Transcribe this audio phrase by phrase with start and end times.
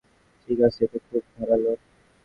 [0.43, 1.73] ঠিক আছে, এটা খুব ধারালো!